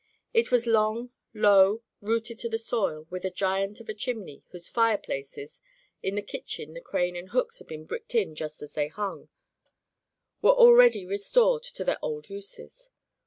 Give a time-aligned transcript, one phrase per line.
[0.33, 4.67] It was long, low, rooted to the soil, with a giant of a chimney whose
[4.67, 5.61] fire places—
[6.01, 9.29] in the kitchen the crane and hooks had been bricked in just as they hung—
[10.41, 12.89] were already restored to their old uses.